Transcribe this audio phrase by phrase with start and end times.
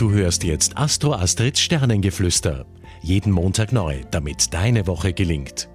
[0.00, 2.64] Du hörst jetzt Astro Astrids Sternengeflüster.
[3.02, 5.68] Jeden Montag neu, damit deine Woche gelingt.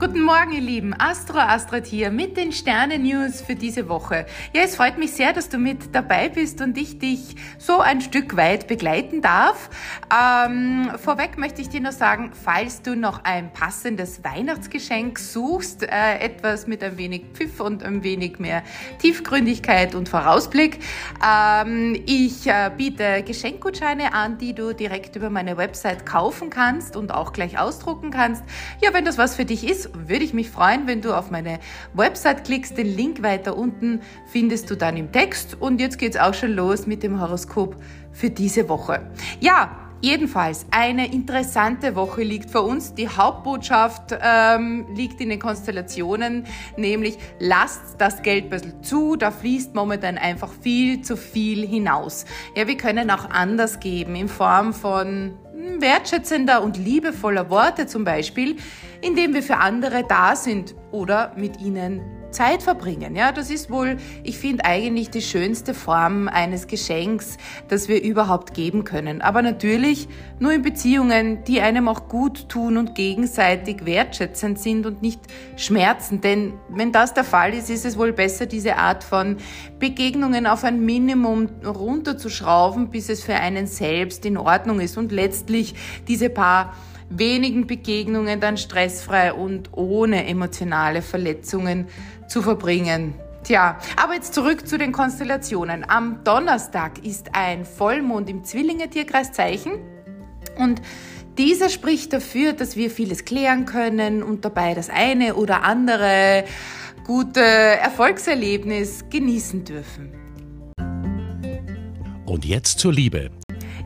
[0.00, 0.94] Guten Morgen, ihr Lieben.
[0.96, 4.26] Astro Astrid hier mit den Sterne-News für diese Woche.
[4.54, 8.00] Ja, es freut mich sehr, dass du mit dabei bist und ich dich so ein
[8.00, 9.68] Stück weit begleiten darf.
[10.16, 16.18] Ähm, vorweg möchte ich dir nur sagen, falls du noch ein passendes Weihnachtsgeschenk suchst, äh,
[16.20, 18.62] etwas mit ein wenig Pfiff und ein wenig mehr
[19.00, 20.78] Tiefgründigkeit und Vorausblick,
[21.26, 27.12] ähm, ich äh, biete Geschenkgutscheine an, die du direkt über meine Website kaufen kannst und
[27.12, 28.44] auch gleich ausdrucken kannst.
[28.80, 31.58] Ja, wenn das was für dich ist, würde ich mich freuen, wenn du auf meine
[31.94, 32.76] Website klickst.
[32.76, 35.56] Den Link weiter unten findest du dann im Text.
[35.58, 37.76] Und jetzt geht's auch schon los mit dem Horoskop
[38.12, 39.10] für diese Woche.
[39.40, 42.94] Ja, Jedenfalls, eine interessante Woche liegt vor uns.
[42.94, 46.44] Die Hauptbotschaft ähm, liegt in den Konstellationen,
[46.76, 52.26] nämlich lasst das Geld ein bisschen zu, da fließt momentan einfach viel zu viel hinaus.
[52.54, 55.32] Ja, wir können auch anders geben, in Form von
[55.80, 58.56] wertschätzender und liebevoller Worte zum Beispiel,
[59.00, 63.16] indem wir für andere da sind oder mit ihnen Zeit verbringen.
[63.16, 67.36] Ja, das ist wohl, ich finde eigentlich die schönste Form eines Geschenks,
[67.68, 69.22] das wir überhaupt geben können.
[69.22, 75.02] Aber natürlich nur in Beziehungen, die einem auch gut tun und gegenseitig wertschätzend sind und
[75.02, 75.20] nicht
[75.56, 76.20] schmerzen.
[76.20, 79.36] Denn wenn das der Fall ist, ist es wohl besser, diese Art von
[79.78, 85.74] Begegnungen auf ein Minimum runterzuschrauben, bis es für einen selbst in Ordnung ist und letztlich
[86.06, 86.74] diese paar
[87.10, 91.86] wenigen Begegnungen dann stressfrei und ohne emotionale Verletzungen
[92.28, 93.14] zu verbringen.
[93.44, 95.88] Tja, aber jetzt zurück zu den Konstellationen.
[95.88, 99.72] Am Donnerstag ist ein Vollmond im Zwillinge-Tierkreiszeichen
[100.58, 100.82] und
[101.38, 106.44] dieser spricht dafür, dass wir vieles klären können und dabei das eine oder andere
[107.06, 110.12] gute Erfolgserlebnis genießen dürfen.
[112.26, 113.30] Und jetzt zur Liebe.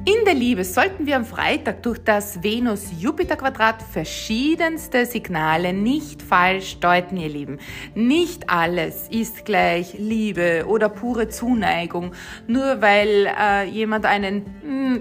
[0.05, 7.16] In der Liebe sollten wir am Freitag durch das Venus-Jupiter-Quadrat verschiedenste Signale nicht falsch deuten,
[7.16, 7.60] ihr Lieben.
[7.94, 12.15] Nicht alles ist gleich Liebe oder pure Zuneigung,
[12.49, 14.44] nur weil äh, jemand einen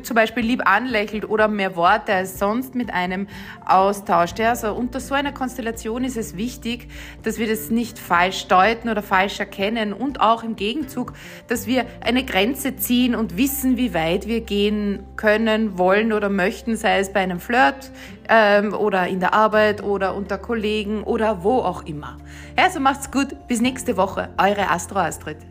[0.04, 3.28] zum Beispiel lieb anlächelt oder mehr Worte als sonst mit einem
[3.66, 4.40] austauscht.
[4.40, 6.88] Ja, also unter so einer Konstellation ist es wichtig,
[7.24, 11.14] dass wir das nicht falsch deuten oder falsch erkennen und auch im Gegenzug,
[11.48, 16.76] dass wir eine Grenze ziehen und wissen, wie weit wir gehen können, wollen oder möchten,
[16.76, 17.92] sei es bei einem Flirt
[18.30, 22.18] ähm, oder in der Arbeit oder unter Kollegen oder wo auch immer.
[22.56, 25.51] Also macht's gut, bis nächste Woche, eure Astro Astrid.